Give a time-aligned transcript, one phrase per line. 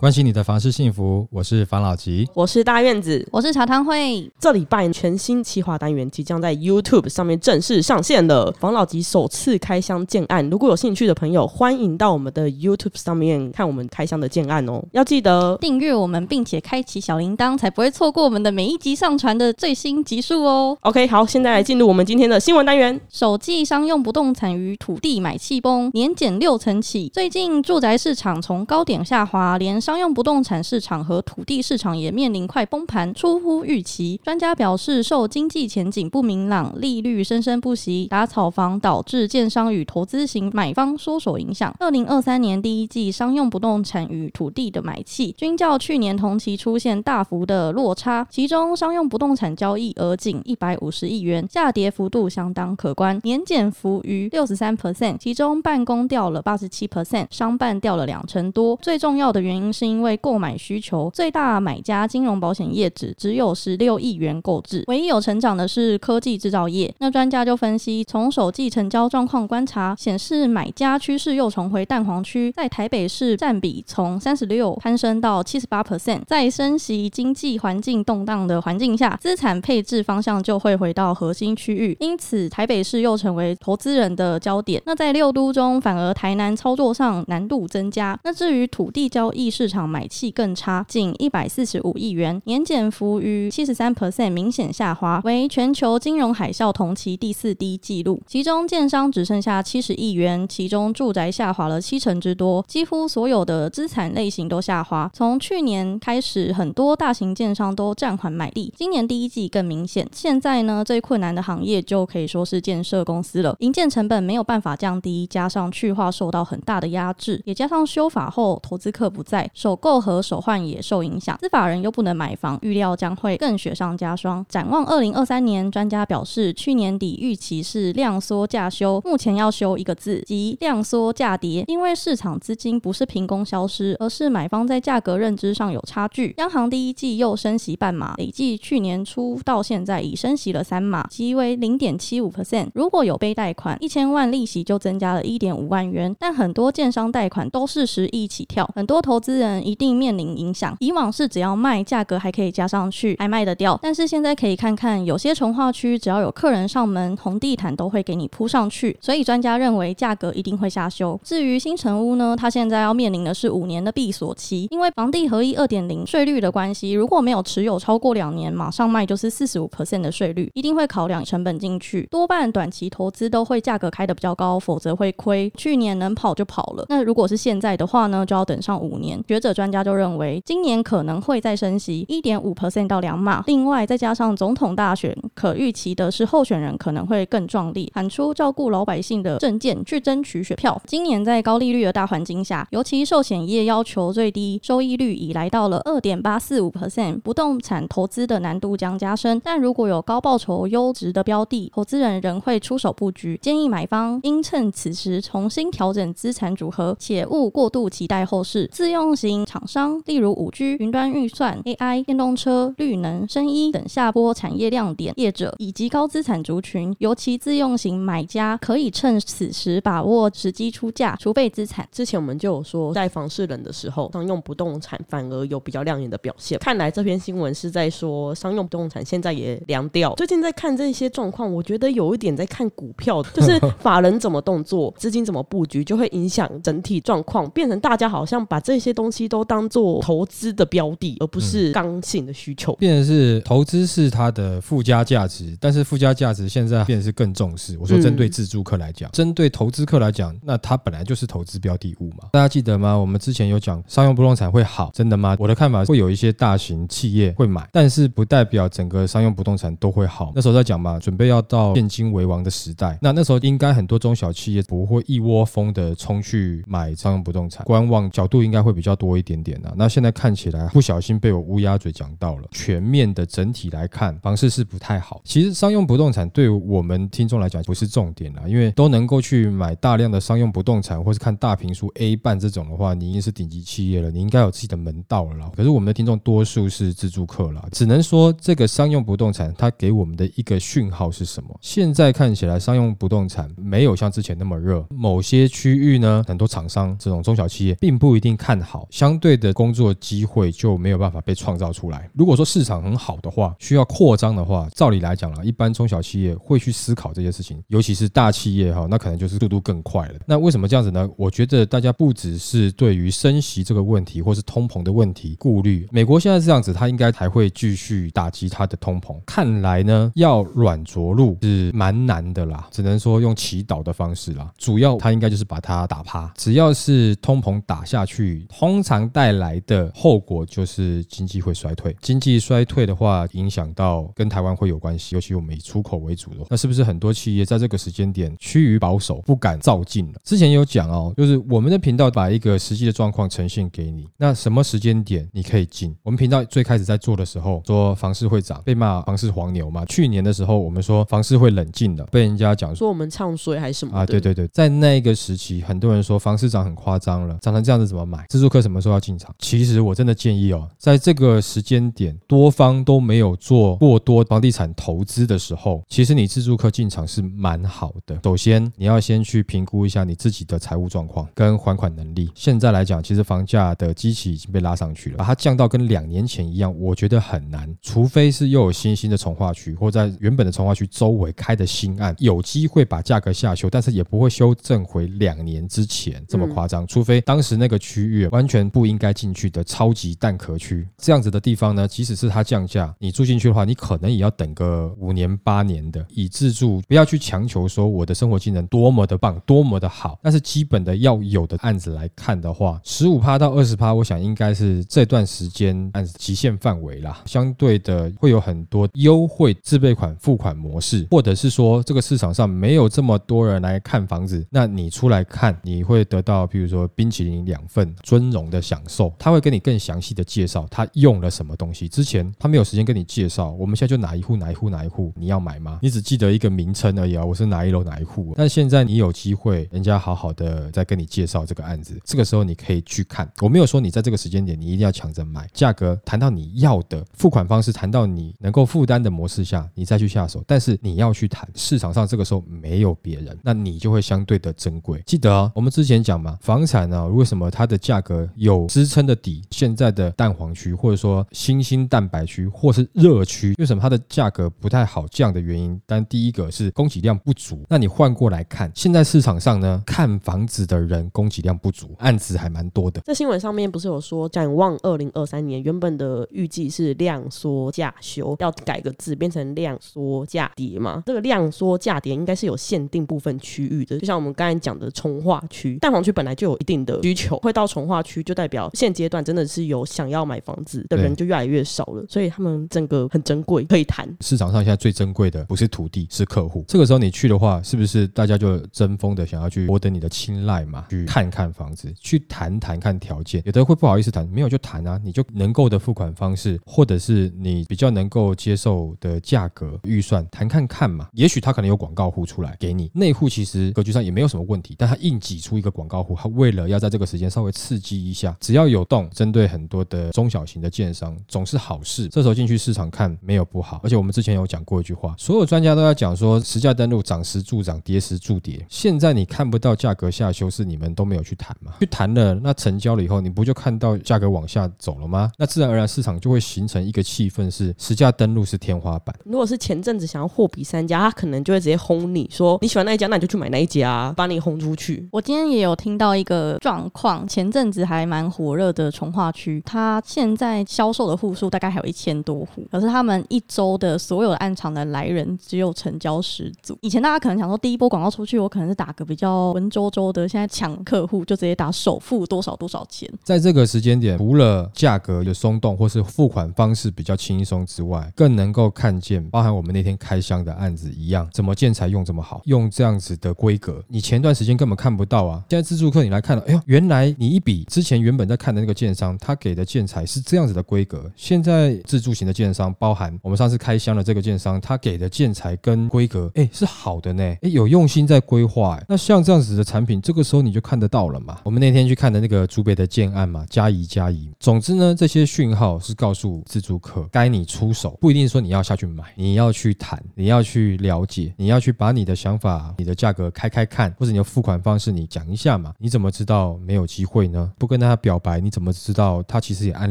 [0.00, 4.30] 关心你的房事幸福，我是房老吉，我是大院子，我是茶汤会。
[4.38, 10.48] 这礼拜全新企划单元即将在 YouTube 上面正式上线了，房老吉首次开箱建案。
[10.50, 14.80] 如果有兴趣的朋友，欢迎到我们的 YouTube 上面看我们开箱的建案哦。
[14.92, 20.78] 要记得订阅我们，并且开启小铃铛，才不会错过我们的每一集上传的最新集数哦。
[20.82, 23.00] OK，好，现在来进入我们今天的新闻单元。
[23.10, 27.10] 首季商用不动产与土地买气崩，年减六成起。
[27.12, 34.20] 最近住宅市场从高点下滑，连商用不动产市场和土地市场也面临快崩盘，出乎预期。
[34.22, 41.74] 专家表示，受经济前景不明朗、利率生生不息、打炒房导致建商与投资型买方缩手影响。
[41.80, 58.78] 二零二三年第一季商用不动产与土地的买气均较去年同期出现大幅的落差，其中商用不动产交易额仅一百五十亿元，下跌幅度相当可观，年减幅逾六十三 percent，其中办公掉了八十七 percent，商办掉了两成多。
[58.82, 66.92] 最重要的原因是是因为购买需求最大买家金融保险业只只有十六亿元购置，唯一有成长的是科技制造业。
[66.98, 76.22] 那专家就分析，从首季成交状况观察，显示买家趋势又重回蛋黄区，在台北市占比从三十六攀升到七十八 percent。
[76.26, 84.82] 在升息、经济环境动荡的环境下，资产配置方向就会回到核心区域，因此台北市又成为投资人的焦点。
[84.86, 88.18] 那在六都中，反而台南操作上难度增加。
[88.24, 98.20] 那至于土地交易市场买气更差，仅一百四十五亿元，年减幅逾七十三 percent，明显下滑，为全球金融海啸同期第四低纪录。
[98.26, 105.10] 其中建商只剩下七十亿元，其中住宅下滑了七成之多，几乎所有的资产类型都下滑。
[105.12, 110.08] 从去年开始，很多大型建商都暂缓买地，今年第一季更明显。
[110.12, 124.46] 现在呢，最困难的行业就可以说是建设公司了，营建成本没有办法降低，加上去化受到很大的压制，也加上修法后投资客不在，首购和首换也受影响，司法人又不能买房，预料将会更雪上加霜。
[124.48, 136.32] 展望二零二三年，专家表示，去年底预期是量缩价修，目前要修一个字，即量缩价跌，因为市场资金不是凭空消失，而是买方在价格认知上有差距。
[136.38, 142.68] 央行第一季又升息半码，累计去年初到现在已升息了三码，即为零点七五 percent。
[142.74, 150.76] 如果有背贷款，一千万利息就增加了一点五万元，但很多建商贷款都是十亿起跳，很多投资人一定面临影响。
[150.80, 153.78] 以往是只要卖，价格还可以加上去，还卖得掉。
[153.80, 158.96] 但是现在可以看看，有些从化区，只要有客人上门，红地毯都会给你铺上去。
[159.00, 161.18] 所以专家认为价格一定会下修。
[161.22, 172.06] 至于新城屋呢，它现在要面临的是五年的闭锁期，因为房地合一二点零税率的关系，如果没有持有超过两年，马上卖就是四十五 percent 的税率，一定会考量成本进去。
[172.10, 175.50] 多半短期投资都会价格开得比较高，否则会亏。
[175.56, 179.22] 去年能跑就跑了，那如果是现在的话呢，就要等上五年。
[179.38, 190.82] 学者专家就认为，今年可能会再升息一点五 percent 到两码，另外再加上总统大选，可预期的是候选人可能会更壮丽，喊出照顾老百姓的政见去争取选票。
[190.86, 199.40] 今年在高利率的大环境下，尤其寿险业要求最低收益率已来到了二点八四五 percent，不动产投资的难度将加深。
[199.44, 203.38] 但如果有高报酬优质的标的，投资人仍会出手布局。
[203.40, 208.66] 建议买方应趁此时重新调整资产组合，且勿过度期待后市。
[208.72, 221.88] 自用型厂商，例如五 G、云端预算、AI、电动车、绿能、生医等下波产业亮点业者，以及高资产族群，尤其自用型买家，可以趁此时把握时机出价，储备资产。
[221.90, 226.58] 之前我们就有说，在房市冷的时候，商用不动产反而有比较亮眼的表现。
[226.60, 230.14] 看来这篇新闻是在说，商用不动产现在也凉掉。
[230.14, 242.74] 最近在看这些状况，我觉得有一点在看股票，就是法人怎么动作， 资金怎么布局，就会影响整体状况，变成大家好像把这些东西都当做投资的标的，而不是刚性的需求。
[242.76, 247.76] 变成是投资是它的附加价值，但是附加价值现在变成是更重视。
[247.78, 252.28] 我说针对自住客来讲，针对投资客来讲，那它本来就是投资标的物嘛。
[252.32, 252.94] 大家记得吗？
[252.94, 255.36] 我们之前有讲商用不动产会好，真的吗？
[255.38, 260.32] 我的看法会有一些大型企业会买，但是不代表整个商用不动产都会好。
[260.34, 269.72] 那时候在讲嘛，准备要到现金为王的时代，那那时候应该很多中小企业不会一窝蜂的冲去买商用不动产，观望角度应该会比较多一点点啊。
[269.76, 275.22] 那现在看起来不小心被我乌鸦嘴讲到了，全面的整体来看，房市是不太好。
[275.24, 285.50] 其实商用不动产对我们听众来讲不是重点啦，因为都能够去买大量的商用不动产，或是看大平数 A 办这种的话，你已经是顶级企业了，你应该有自己的门道了。
[285.56, 291.56] 可是我们的听众多数是自住客啦，只能说这个商用不动产它给我们的一个讯号是什么？
[291.60, 302.08] 现在看起来商用不动产没有像之前那么热，某些区域呢，很多厂商这种中小企业并不一定看好，相对的工作机会就没有办法被创造出来。
[302.14, 310.14] 如果说市场很好的话，需要扩张的话，照理来讲啦，一般中小企业会去思考这些事情，尤其是大企业哈，那可能就是速度更快了。
[310.26, 311.08] 那为什么这样子呢？
[311.16, 315.86] 我觉得大家不只是对于升息这个问题，或是通膨的问题顾虑。
[315.90, 319.16] 美国现在这样子，它应该还会继续打击它的通膨。
[319.26, 324.52] 看来呢，要软着陆是蛮难的啦，只能说用祈祷的方式啦。
[324.58, 326.32] 主要它应该就是把它打趴。
[326.36, 331.96] 只要是通膨打下去，通常带来的后果就是经济会衰退。
[332.00, 340.20] 经济衰退的话，影响到跟台湾会有关系，尤其我们以出口为主的，那是不是很多企业在这个时间点趋于保守，不敢造进了？
[340.24, 345.94] 之前有讲哦，就是我们的频道把一个实际的状况呈现给你，那什么时间点你可以进？
[346.02, 349.84] 我们频道最开始在做的时候，说房市会涨，被骂房市黄牛嘛。
[349.86, 354.06] 去年的时候，我们说房市会冷静的，被人家讲说我们唱衰还是什么啊？
[354.06, 358.24] 对对对，在那个时期，很多人说房市涨很夸张了，涨成这样子怎么买？
[358.28, 359.34] 自住客什么时候要进场？
[359.38, 368.20] 其实我真的建议哦，在这个时间点，多方都没有做过多房地产投资的时候，其实你自住客进场是蛮好的。
[368.24, 372.30] 首先，你要先去评估一下你自己的财务状况跟还款能力。
[372.34, 377.74] 现在来讲，其实房价的基期已经被拉上去了，把它降到跟两年前一样，我觉得很难。
[377.80, 386.86] 除非是又有新兴的从化区，或在原本的从化区周围开的新案，有机会把价格下修，但是也不会修正回两年之前这么夸张。
[386.86, 396.02] 除非当时那个区域完全不应该进去的超级蛋壳区，这样子的地方呢，即使是它降价，你住进去的话，你可能也要等个五年八年的。
[396.08, 407.22] 以自住，不要去强求说我的生活技能多么的棒，多么的好，但是基本的要有的案子来看的话，十五趴到二十趴，我想应该是这段时间按极限范围啦。
[407.26, 419.12] 相对的会有很多优惠自备款付款模式，或者是说这个市场上没有这么多人来看房子，那你出来看，你会得到比如说冰淇淋两份，尊荣的享受。
[419.18, 421.88] 他会跟你更详细的介绍他用了什么东西。
[421.88, 425.78] 之前他没有时间跟你介绍，我们现在就哪一户哪一户哪一户你要买吗？
[425.82, 428.32] 你只记得一个名称而已啊，我是哪一楼哪一户。
[428.36, 433.30] 但现在你有机会，人家好好的在跟你介绍这个案子，这个时候你可以去看。
[433.40, 440.42] 我没有说你在这个时间点你一定要抢着买，价格谈到你要的，付款方式谈到你能够负担的模式下，你再去下手。
[440.46, 445.02] 但是你要去谈，市场上这个时候没有别人，那你就会相对的珍贵。
[445.06, 449.42] 记得啊，我们之前讲嘛，房产呢，为什么它的价格有支撑的底？
[449.50, 455.80] 现在的蛋黄区，或者说新兴蛋白区，或是热区，为什么它的价格不太好降的原因？
[455.86, 457.62] 但第一个是供给量不足。
[457.68, 463.00] 那你换过来看，现在市场上呢，看房子的人供给量不足，案子还蛮多的。
[463.02, 471.02] 在新闻上面不是有说，展望二零二三年，原本的预计是量缩价修，要改个字变成量缩价跌吗？
[471.06, 484.08] 这个量缩价跌应该是有限定部分区域的，就像我们刚才讲的从化区，蛋黄区本来就有一定的需求，会到从化区就代表现阶段真的是有想要买房子的人就越来越少了，所以他们整个很珍贵，可以谈。
[484.20, 486.64] 市场上现在最珍贵的不是土地，是客户。
[486.68, 490.86] 这个时候你去的话，是不是大家就争锋的想要去博得你的青睐嘛？
[490.90, 501.08] 去看看房子，去谈谈看条件，有的会不好意思谈，没有就谈啊，你就能够的付款方式，或者是你比较能够接受的价格预算，谈看看嘛。
[501.12, 512.08] 也许他可能有广告户出来给你，内户其实格局上也没有什么问题，但他硬挤出一个广告户，他为了要在这个时间稍微刺激一下，只要有动，针对很多的中小型的建商总是好事。
[512.08, 518.64] 这时候进去市场看没有不好，而且我们之前有讲过一句话，所有专家都在讲说，实价登录涨时助涨，跌时助跌。
[518.68, 521.72] 现在你看不到价格下修，是你们都没有去谈吗？
[521.80, 525.30] 去谈了，那成交了以后，你不就看到价格往下走了吗？
[525.36, 529.14] 那自然而然市场就会形成一个气氛，是实价登录是天花板。
[529.24, 535.08] 如果是前阵子想要货比三家，他可能就会直接轰你说，你喜欢那一家，那你就去买那一家，把你轰出去。
[535.12, 546.78] 我今天也有听到一个状况，前阵子还还蛮火热的从化区，它现在销售的户数大概还有一千多户，可是他们一周的所有的案场的来人只有成交十组。
[546.80, 553.10] 以前大家可能想说，第一波广告出去，我可能是打个比较文绉绉的，现在抢客户就直接打首付多少多少钱。
[553.24, 565.42] 在这个时间点，除了价格的松动或是付款方式比较轻松之外，更能够看见，包含我们那天开箱的案子一样，怎么建材用这么好，用这样子的规格，你前段时间根本看不到啊。
[565.50, 567.87] 现在自助客你来看了，哎呦，原来你一比之前。
[567.88, 578.78] 前原本在看的那个建商，他给的建材是这样子的规格，现在自助型的建商，包含我们上次开箱的这个建商，他给的建材跟规格，哎，是好的呢，哎，有用心在规划。
[578.86, 581.40] 那像这样子的产品，这个时候你就看得到了嘛。
[581.44, 584.30] 我们那天去看的那个竹北的建案嘛，加宜加宜。
[584.38, 595.72] 总之呢，这些讯号是告诉自助客，该你出手，不一定说你要下去买，你要去谈，你要去了解，你要去把你的想法、你的价格开开看，或者你的付款方式你讲一下嘛。
[595.78, 597.50] 你怎么知道没有机会呢？
[597.56, 599.90] 不跟他表白，你怎么知道他其实也暗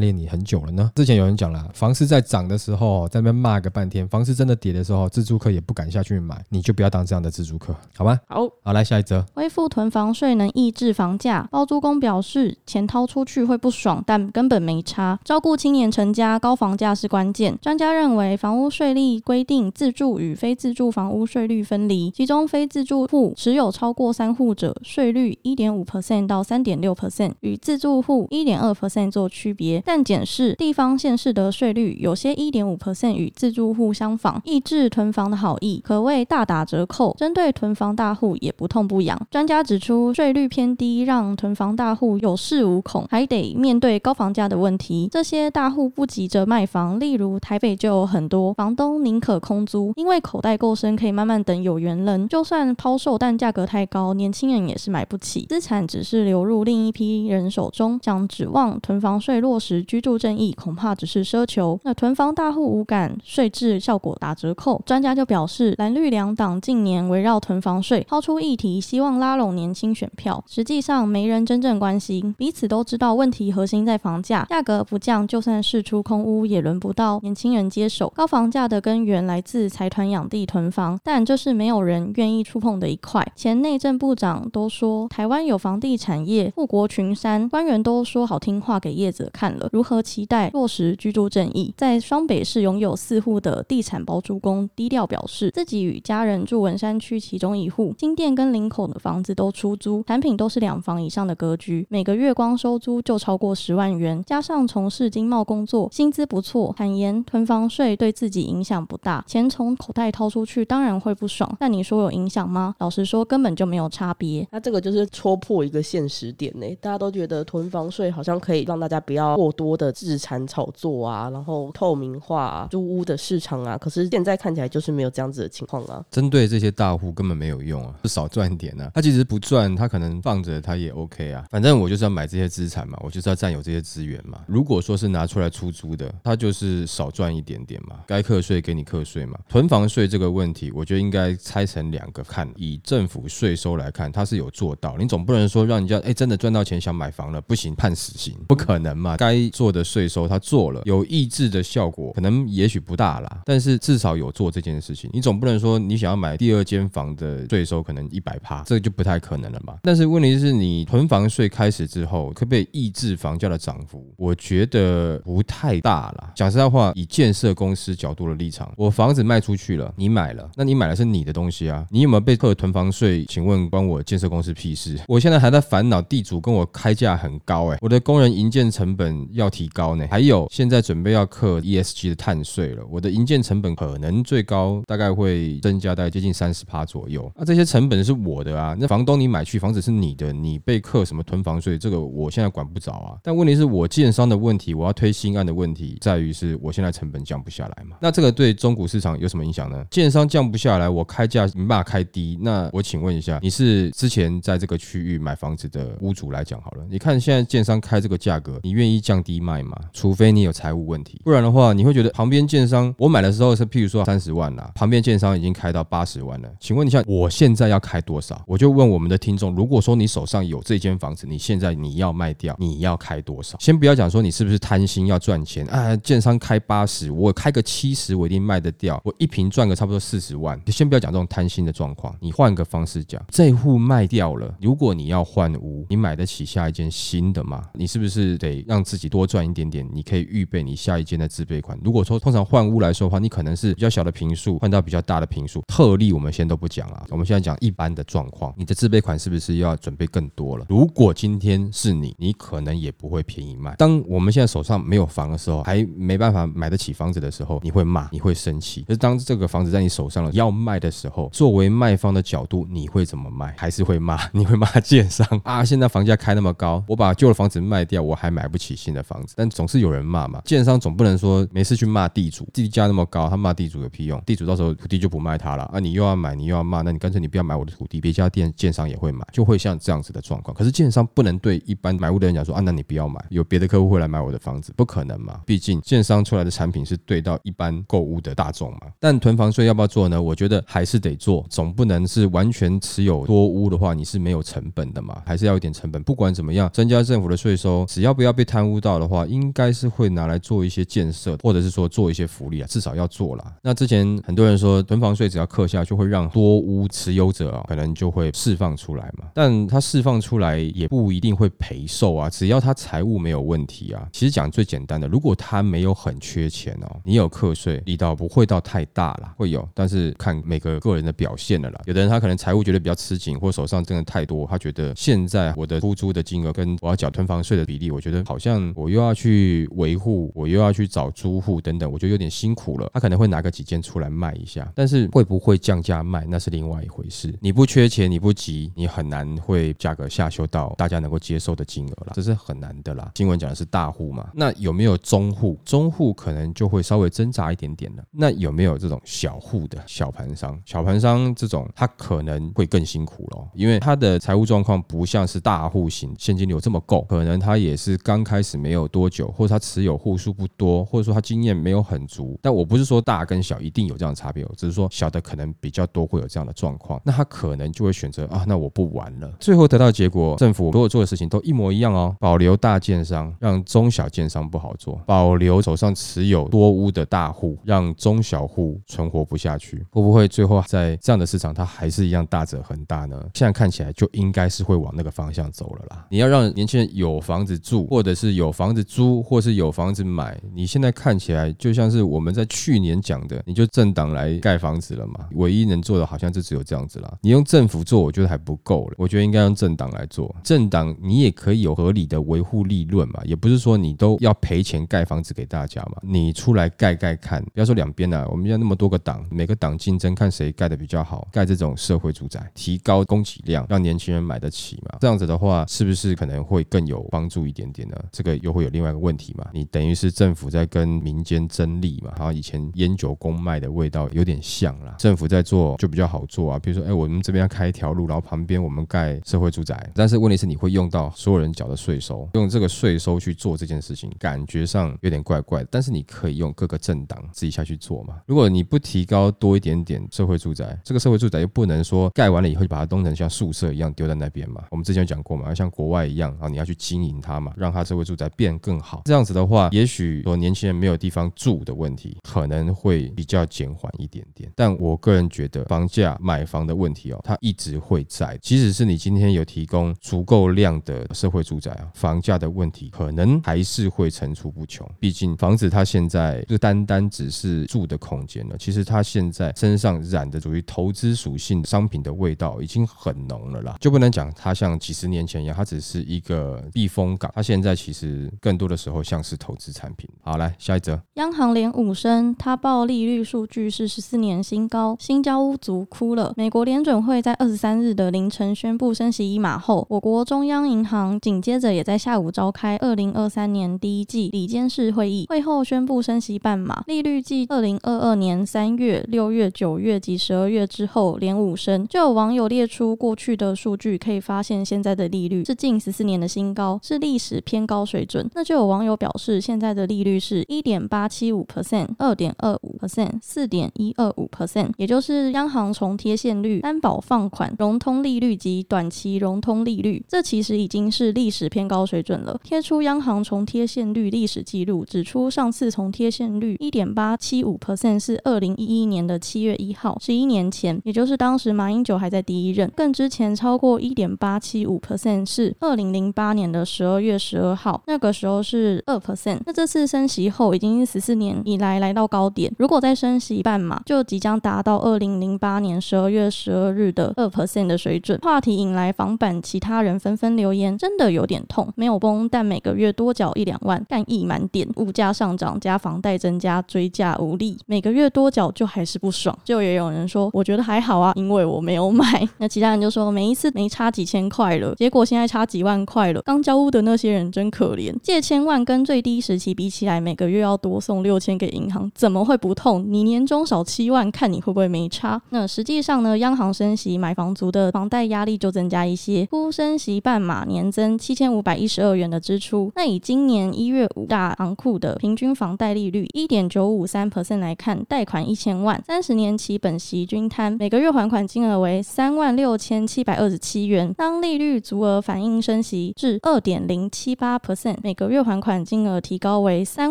[0.00, 0.90] 恋你很久了呢？
[0.94, 8.18] 之前有人讲了，房市在涨的时候，在那边骂个半天；房市真的跌的时候，自住客也不敢下去买，你就不要当这样的自住客，好吗？
[8.26, 9.24] 好，好，来下一则。
[9.34, 15.18] 恢复囤房税能抑制房价，包租公表示，钱掏出去会不爽，但根本没差。
[15.24, 17.56] 照顾青年成家，高房价是关键。
[17.62, 29.82] 专家认为，房屋税率规定自住与非自住房屋税率分离，其中非自住户持有超过三户者，税率一点五 percent 到三点六 percent，与自住户一点二 percent 做区别。
[29.86, 37.14] 但检视地方县市的税率，有些一点五 percent 与自住户相仿，抑制囤房的好意可谓大打折扣。
[37.16, 39.18] 针对囤房大户也不痛不痒。
[39.30, 45.08] 专家指出，税率偏低，让囤房大户有恃无恐，还得面对高房价的问题。
[45.10, 52.28] 这些大户不急着卖房，例如台北就有很多房东宁可空租，因为口袋够深，可以慢慢等有缘人。
[52.28, 57.98] 就算抛售，但价格太高，年轻人也是买不起，资产只是流入另一批人手中。
[58.02, 61.78] 想指望囤房税落实居住正义，恐怕只是奢求。
[61.84, 64.80] 那囤房大户无感，税制效果打折扣。
[64.86, 78.12] 专家就表示，蓝绿两党近年围绕囤房税抛出议题，希望拉拢年轻选票，实际上没人真正关心，彼此都知道问题核心在房价，价格不降，就算释出空屋，也轮不到年轻人接手。
[78.16, 83.26] 高房价的根源来自财团养地囤房，但这是没有人愿意触碰的一块。
[83.36, 91.72] 前内政部长都说台湾有房地产业富国群山，官员都说好听话给业者看了，如何期待落实居住正义？
[91.76, 106.74] 在双北市拥有四户的地产包租公低调表示，自己与家人住文山区其中一户，新店跟林口的房子都出租，产品都是两房以上的格局，每个月光收租就超过十万元，加上从事经贸工作，薪资不错。
[106.76, 112.74] 坦言囤房税对自己影响不大，钱从口袋掏出去当然会不爽，但你说有影响吗？
[112.78, 114.46] 老实说根本就没有差别。
[114.50, 126.04] 那这个就是戳破一个现实点呢，大家都觉得囤房税好像可以让大家不要过多的置产炒作啊，然后透明化啊租屋的市场啊，可是现在看起来就是没有这样子的情况啊。
[126.10, 128.90] 针对这些大户根本没有用啊，就少赚点啊。
[128.94, 131.44] 他其实不赚，他可能放着他也 OK 啊。
[131.50, 134.40] 反正我就是要买这些资产嘛，我就是要占有这些资源嘛。
[134.46, 139.38] 如果说是拿出来出租的，他就是少赚一点点嘛，该课税给你课税嘛。
[139.48, 142.48] 囤房税这个问题，我觉得应该拆成两个看。
[142.56, 144.96] 以政府税收来看，他是有做到。
[144.98, 149.16] 你总不能说让人家哎真的赚到钱想买房了，不行判死刑，不可能嘛。
[149.16, 155.10] 该做的税收他做了，有抑制的效果，可能也许不大啦，但是至少有做这件事情。
[155.12, 159.76] 你总不能说你想要买第二间房的税收可能一百趴，这个就不太可能了嘛。
[159.82, 164.06] 但是问题是你囤房税开始之后，可不可以抑制房价的涨幅？
[164.16, 166.32] 我觉得不太大啦。
[166.34, 173.24] 讲实在话，以建设公司角度的立场，我房子卖出去了，你买了，那你买的是你的东西啊，你有没有被课囤房税？
[173.26, 174.98] 请问关我建设公司屁事？
[175.06, 187.30] 我现在还在烦恼地主跟我开价很高哎、我的工人营建成本要提高呢，还有现在准备要克 ESG 的碳税了，我的营建成本可能最高大概会增加大概接近三十趴左右。
[187.36, 191.76] 那、这些成本是我的啊，那房东你买去房子是你的，你被克什么囤房税？
[191.76, 193.18] 这个我现在管不着啊。
[193.22, 197.96] 但问题是我建商的问题，我要推新案的问题在于是我现在成本降不下来嘛？
[198.00, 199.84] 那这个对中古市场有什么影响呢？
[199.90, 202.38] 建商降不下来，我开价没办法开低。
[202.40, 209.74] 那我请问一下，你是之前在这个区域买房子的屋主来讲好了，你看看现在建商开这个价格，你愿意降低卖吗？
[209.94, 216.50] 除非你有财务问题，不然的话，你会觉得旁边建商我买的时候是譬如说三十万啦，旁边建商已经开到八十万了。
[216.60, 218.42] 请问一下，我现在要开多少？
[218.46, 223.56] 我就问我们的听众，如果说你手上有这间房子，你现在你要卖掉，你要开多少？
[223.58, 230.60] 先不要讲说你是不是贪心要赚钱啊，建商开八十，我开个七十，我一定卖得掉，我一平赚个差不多四十万。
[230.66, 237.64] 你先不要讲这种贪心的状况，你换个方式讲，这户卖掉了，如果你要换屋，你买得起下一间新的嘛？
[237.74, 239.88] 你是不是得让自己多赚一点点？
[239.92, 241.78] 你可以预备你下一间的自备款。
[241.84, 250.66] 如果说通常换屋来说的话，你可能是比较小的平数换到比较大的平数，特例我们先都不讲啊，我们现在讲一般的状况，你的自备款是不是要准备更多了？
[250.68, 253.76] 如果今天是你，你可能也不会便宜卖。
[253.76, 258.82] 当我们现在手上没有房的时候，还没办法买得起房子的时候，你会骂，你会生气。
[258.82, 263.54] 可是当这个房子在你手上了，要卖的时候，作为卖方的角度，你会怎么卖？
[263.56, 264.18] 还是会骂？
[264.32, 265.64] 你会骂建商啊？
[265.64, 270.40] 现在房价开那么高，我把旧的房子卖掉，我还买不起新的房子，但总是有人骂嘛。
[270.44, 274.20] 建商总不能说没事去骂地主，地价那么高，他骂地主有屁用？
[274.24, 275.78] 地主到时候土地就不卖他了啊！
[275.78, 280.56] 你又要买，你又要骂，那你干脆你不要买我的土地，别家店建商也会买，就会像这样子的状况。
[280.56, 285.40] 可是建商不能对一般买屋的人讲说啊，那你不要买，有别的客户会来买我的房子，不可能嘛？
[285.44, 288.80] 毕竟建商出来的产品是对到一般购屋的大众嘛。
[288.98, 290.20] 但囤房税要不要做呢？
[290.20, 295.20] 我觉得还是得做，总不能是完全持有多屋的话，你是没有成本的嘛？
[295.26, 296.02] 还是要一点成本。
[296.02, 303.52] 不管怎么样，增加政府的税收，只要不要被贪污到的话，应该是会拿来做一些建设，或者是说做一些福利啊，至少要做啦。
[303.64, 309.24] 那之前很多人说囤房税只要课下，就会让多屋持有者啊，可能就会释放出来嘛。
[309.34, 314.08] 但他释放出来也不一定会赔售啊，只要他财务没有问题啊。
[314.12, 321.80] 其实讲最简单的，如果他没有很缺钱哦，你有课税力道不会到太大啦，会有，但是看每个个人的表现了啦。
[321.86, 332.90] 有的人他可能财务觉得比较吃紧，或手上真的太多，他觉得现在我的出租的金额跟我要缴囤房税的比例，我觉得好像我又要去维护，我又要去找租户等等，我觉得有点辛苦了。
[332.94, 337.34] 他可能会拿个几件出来卖一下，但是会不会降价卖，那是另外一回事。
[337.40, 343.12] 你不缺钱，你不急，你很难会价格下修到大家能够接受的金额了，这是很难的啦。
[343.14, 345.58] 新闻讲的是大户嘛，那有没有中户？
[345.64, 348.04] 中户可能就会稍微挣扎一点点的。
[348.10, 350.58] 那有没有这种小户的小盘商？
[350.64, 362.38] 小盘商这种他可能会更辛苦咯，因为他的财务状况不像是大户型，现金流这么够，可能他也是刚开始没有多久，或者他持有户数不多，或者说他经验没有很足。
[362.42, 367.00] 但我不是说大跟小一定有这样的差别，只是说小的可能比较多会有这样的状况。
[367.04, 369.30] 那他可能就会选择啊，那我不玩了。
[369.38, 379.84] 最后得到结果，政府所有做的事情都一模一样哦，保留大建商，让中小建商不好做，保留手上持有多屋的大户，让中小户存活不下去。
[379.90, 383.20] 会不会最后在这样的市场，它还是一样大者恒大呢？
[383.34, 386.06] 现在看起来就应该是会往那个方向走了啦。
[386.10, 395.26] 你要让年轻人有房子住，或者是有房子租，或是有房子买，你现在看起来就像是我们在去年讲的，你就政党来盖房子了嘛？
[395.32, 397.18] 唯一能做的好像就只有这样子啦。
[397.22, 398.94] 你用政府做，我觉得还不够了。
[398.98, 400.34] 我觉得应该用政党来做。
[400.42, 405.98] 政党你也可以有合理的维护利润嘛，也不是说你都要赔钱盖房子给大家嘛。
[406.02, 414.98] 你出来盖盖看，不要说两边啊，我们现在那么多个党，每个党竞争看谁盖的比较好，盖这种社会住宅，提高供给量，让年轻人买得起嘛。
[415.00, 417.96] 这样子的话，是不是可能可能会更有帮助一点点呢？
[418.12, 419.46] 这个又会有另外一个问题嘛？
[419.50, 422.12] 你等于是政府在跟民间争利嘛？
[422.18, 426.58] 然后以前烟酒公卖的味道有点像啦，政府在做就比较好做啊。
[426.58, 435.68] 比如说，哎，我们这边要开一条路，然后旁边我们盖社会住宅，但是问题是你会用到所有人缴的税收，用这个税收去做这件事情，感觉上有点怪怪的。
[435.70, 438.16] 但是你可以用各个政党自己下去做嘛？
[438.26, 444.64] 如果你不提高多一点点社会住宅，这个社会住宅又不能说盖完了以后就把它弄成像宿舍一样丢在那边嘛？
[444.70, 449.02] 我们之前有讲过嘛，像国外一，然后你要去经营它嘛，让它社会住宅变更好。
[449.04, 454.50] 这样子的话，也许说年轻人没有地方住的问题可能会比较减缓一点点。
[454.54, 458.38] 但我个人觉得，房价买房的问题哦，它一直会在。
[458.42, 464.88] 即使是你今天有提供足够量的社会住宅啊，房价的问题可能还是会层出不穷。
[464.98, 477.30] 毕竟房子它现在就单单只是住的空间了，其实它现在身上染的属于投资属性商品的味道已经很浓了啦，就不能讲它像几十年前一样，它只是一个避风港。
[477.34, 480.08] 它现在其实更多的时候像是投资产品。
[480.22, 486.32] 好，来下一则，央行连五升，它报利率数据是十四年新高，新交屋族哭了。
[486.36, 501.86] 美国联准会在二十三日的凌晨宣布升息一码后，我国中央银行紧接着也在下午召开二零二三年第一季里监事会议，会后宣布升息半码，利率继二零二二年三月、六月、九月及十二月之后连五升。
[501.86, 508.30] 就有网友列出过去的数据，可以发现现在的利率是近十四年的新高，是历史偏高水准。
[508.32, 522.40] 那就有网友表示，现在的利率是一点八七五 percent、二点二五 percent、四点一二五 percent，也就是央行从贴现率、担保放款、融通利率及短期融通利率，这其实已经是历史偏高水准了。
[522.44, 532.70] 贴出央行从贴现率历史记录，指出上次从贴现率一点八七五 percent 是二零一一年的七月一号，十一年前，也就是当时马英九还在第一任。
[532.76, 539.38] 更之前超过一点八七五 percent 是二零零八年的十二月十二号，那个时候是二 percent。
[539.46, 542.52] 那这次升息后，已经是十四年以来来到高点。
[542.58, 548.18] 如果再升息半码，就即将达到二零零八年十二月十二日的二 percent 的水准。
[548.22, 554.68] 话题引来房版其他人纷纷留言，真的有点痛，没有崩，但每个月多缴一两万，干意满点。
[554.76, 559.36] 物价上涨加房贷增加，追价无力，每个月多缴就还是不爽。
[559.44, 562.28] 就也有人说，我觉得还好啊，因为我没有买。
[562.38, 566.20] 那其他人就说，每一次没差几千块了，结果现在差几万万块了。
[566.22, 572.84] 刚交屋的那些人真可怜，借千万跟最低时期比起来，每个月要多送六千给银行，怎么会不痛？
[572.88, 575.20] 你年终少七万，看你会不会没差？
[575.30, 579.26] 那实际上呢，央行升息，买房族的房贷压力就增加一些。
[579.26, 582.72] 初升息半码，年增七千五百一十二元的支出。
[582.74, 593.92] 那以今年一月五大行库的平均房贷利率一点九五三 percent 来看，贷款一千万，三十年期本息均摊，每个月还款金额为三万六千七百二十七元。
[593.94, 599.90] 当利率足额反映升息至二点零七八 percent，每个月还款金额提高为三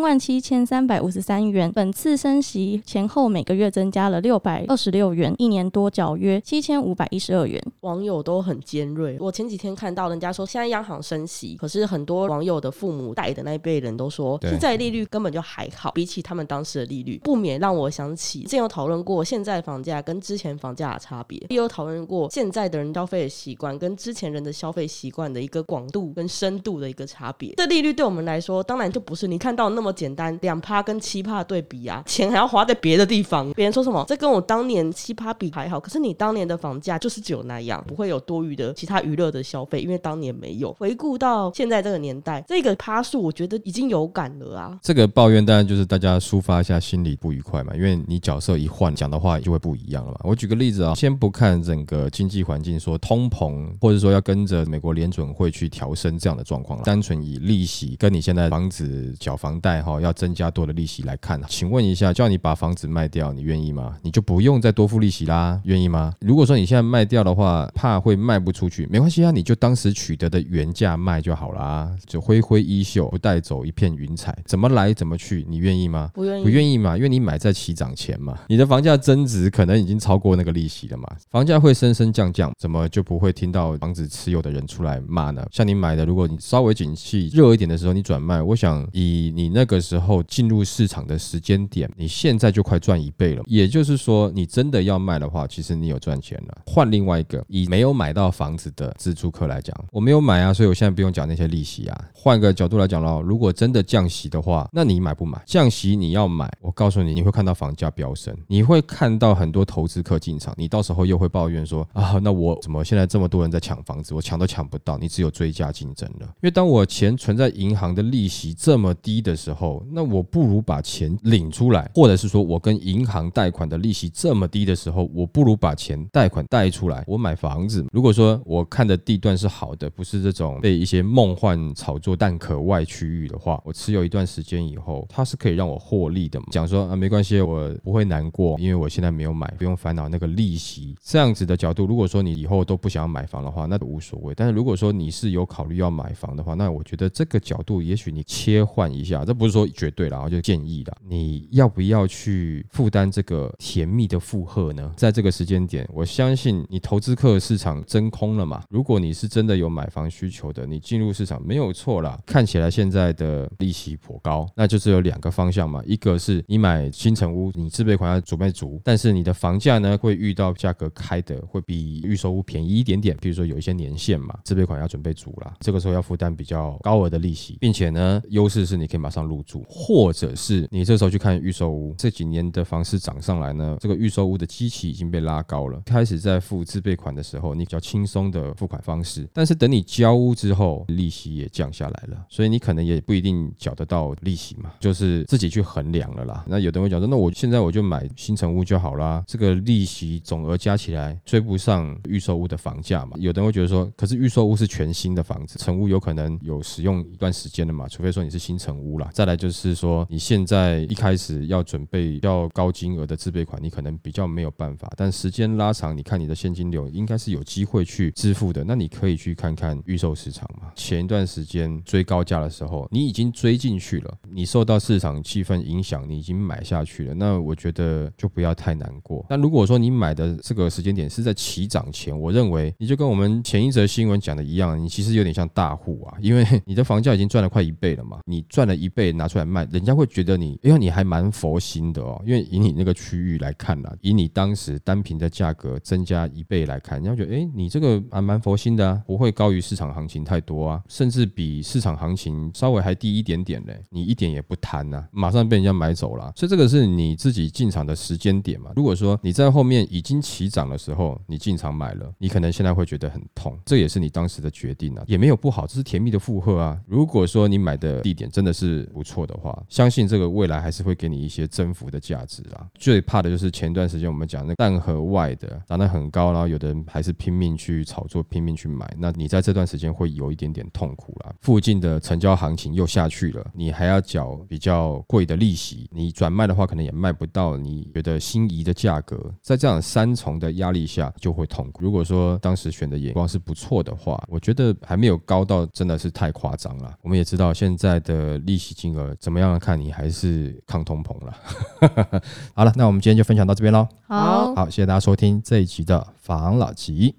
[0.00, 1.70] 万七千三百五十三元。
[1.72, 7.62] 本次升息前后每个月增加了六百二十六元，一年多缴约七千五百一十二元。
[7.80, 9.16] 网友都很尖锐。
[9.20, 27.54] 我前几天看到人家说，现在央行升息，可是很多网友的父母带的那一辈人都说，现在利率根本就还好，比起他们当时的利率，不免让我想起之前有讨论过现在房价跟之前房价的差别，也有讨论过现在的人消费的习惯跟之前人的消费习惯的一个广度跟深度的一个差别。
[27.56, 33.50] 这利率对我们来说，当然就不是你看到那么简单，两趴跟七趴对比啊，钱还要花在别的地方。
[33.52, 40.72] 别人说什么，这跟我当年七趴比还好，可是你当年的房价就是只有那样，不会有多余的其他娱乐的消费，因为当年没有。
[40.74, 44.78] 回顾到现在这个年代，这个趴数我觉得已经有感了啊。
[44.82, 50.20] 这个抱怨当然就是大家抒发一下心里不愉快嘛，因为你角色一换，讲的话就会不一样了嘛。
[50.24, 63.96] 我举个例子啊，先不看整个经济环境，说通膨，或者说要跟着美国联准会去调升这样的状况了，单纯以利息跟你现在房子缴房贷哈要增加多的利息来看，请问一下，叫你把房子卖掉，你愿意吗？
[64.02, 66.14] 你就不用再多付利息啦，愿意吗？
[66.20, 76.10] 如果说你现在卖掉的话，怕会卖不出去，没关系啊，你就当时取得的原价卖就好啦，就挥挥衣袖，不带走一片云彩，怎么来怎么去，你愿意吗？
[76.14, 85.37] 不愿意，不愿意嘛，因为你买在起涨前嘛，你的房价增值可能已经超过那个利息了嘛，房价会升升降降，怎么就不会听到房子持有的人出来骂呢？
[85.50, 93.42] 像你买的，如果你稍微景气热一点的时候你转卖，我想以你那个时候进入市场的时间点，你现在就快赚一倍了。
[93.46, 96.58] 也就是说，你真的要卖的话，其实你有赚钱了。
[96.66, 102.04] 换另外一个，以没有买到房子的自住客来讲，我没有买啊，所以我现在不用缴那些利息啊。
[102.12, 105.40] 换个角度来讲喽，如果真的降息的话，那你买不买？
[105.46, 116.26] 降息你要买，我告诉你，你会看到房价飙升，你会看到很多投资客进场，你到时候又会抱怨说啊，那我怎么现在这么多人在抢房子，我抢都抢不到，你只有追加竞争了。
[116.26, 127.84] 因为当我钱存在银行的利息这么低的时候，那我不如把钱领出来，或者是说我跟银行贷款的利息这么低的时候，我不如把钱贷款贷出来，我买房子。
[127.92, 136.40] 如果说我看的地段是好的，不是这种被一些梦幻炒作蛋壳外区域的话，我持有一段时间以后，它是可以让我获利的。
[136.50, 140.96] 讲说啊，没关系，我不会难过，因为我现在没有买，不用烦恼那个利息。
[141.02, 144.34] 这样子的角度，如果说你以后都不想要买房的话，那都无所谓。
[144.34, 154.92] 但是如果说你是有考虑要买房的话，那我觉得这个角度，也许你切换一下，这不是说绝对啦，就建议啦，你要不要去负担这个甜蜜的负荷呢？
[154.96, 158.62] 在这个时间点，我相信你投资客市场真空了嘛。
[158.70, 162.16] 如果你是真的有买房需求的，你进入市场没有错啦。
[162.24, 196.44] 看起来现在的利息颇高，那就是有两个方向嘛，一个是你买新城屋，你自备款要准备足，但是你的房价呢会遇到价格开的会比预售屋便宜一点点，比如说有一些年限嘛，自备款要准备为主了，这个时候要负担比较高额的利息，并且呢，优势是你可以马上入住，或者是你这时候去看预售屋，这几年的房市涨上来呢，这个预售屋的基期已经被拉高了，开始在付自备款的时候，你比较轻松的付款方式，但是等你交屋之后，利息也降下来了，所以你可能也不一定缴得到利息嘛，就是自己去衡量了啦。
[196.46, 203.16] 那有的人会讲说，那我现在我就买新城屋就好啦，这个利息总额加起来追不上预售屋的房价嘛。
[203.18, 209.08] 有的人会觉得说，可是预售屋是全新的房子，成屋有可能有使用一段时间的嘛，除非说你是新成屋啦。
[209.12, 218.64] 再来就是说，你现在一开始要准备比较高金额的自备款，你可能比较没有办法，但时间拉长，你看你的现金流应该是有机会去支付的。
[218.64, 220.72] 那你可以去看看预售市场嘛。
[220.74, 227.14] 前一段时间追高价的时候，你已经追进去了，你受到市场气氛影响，你已经买下去了。
[227.14, 229.24] 那我觉得就不要太难过。
[229.30, 242.22] 那如果说你买的这个时间点是在起涨前，我认为你就跟我们前一则新闻讲的一样，你其实有点像大户啊，因为 你的房价已经赚了快一倍了嘛，你赚了一倍拿出来卖，人家会觉得你，哎呀，你还蛮佛心的哦。
[242.26, 256.32] 因为以你那个区域来看啦，以你当时单品的价格增加一倍来看，人家觉得，哎，你这个还蛮佛心的啊，不会高于市场行情太多啊，甚至比市场行情稍微还低一点点嘞，你一点也不贪呐，马上被人家买走了。
[256.36, 258.72] 所以这个是你自己进场的时间点嘛。
[258.76, 266.78] 如果说你在后面已经起涨的时候，你进场买了，你可能现在会觉得很痛，这也是你当时的决决定啊，也没有不好，这是甜蜜的负荷啊。
[266.86, 272.68] 如果说你买的地点真的是不错的话，相信这个未来还是会给你一些增幅的价值啊。
[272.74, 281.34] 最怕的就是前段时间我们讲那淡河外的涨得很高，然后有的人还是拼命去炒作，拼命去买，那你在这段时间会有一点点痛苦啦。
[281.40, 291.82] 附近的成交行情又下去了，你还要缴比较贵的利息，你转卖的话可能也卖不到你觉得心仪的价格，在这样三重的压力下就会痛苦。
[291.82, 296.94] 如果说当时选的眼光是不错的话，我觉得还没有高到真的是太夸张了。
[297.02, 302.22] 我们也知道现在的利息金额怎么样看，你还是抗通膨了。
[302.54, 303.86] 好了，那我们今天就分享到这边喽。
[304.06, 307.16] 好，好，谢谢大家收听这一集的防老集，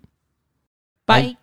[1.05, 1.35] 拜。